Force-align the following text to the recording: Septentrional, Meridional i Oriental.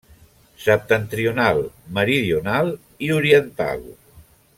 Septentrional, 0.67 1.61
Meridional 1.97 2.73
i 3.09 3.15
Oriental. 3.19 3.85